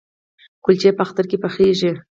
[0.63, 1.91] کلچې په اختر کې پخیږي؟